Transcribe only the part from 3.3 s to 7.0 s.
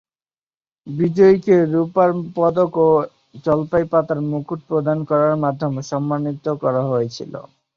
জলপাই পাতার মুকুট প্রদান করার মাধ্যমে সম্মানিত করা